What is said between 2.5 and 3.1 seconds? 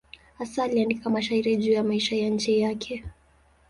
yake.